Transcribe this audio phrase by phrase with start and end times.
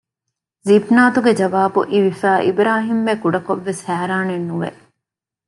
[0.67, 4.69] ޒިބްނާތުގެ ޖަވާބު އިވިފައި އިބްރާހީމްބެ ކުޑަކޮށްވެސް ހައިރާނެއްނުވެ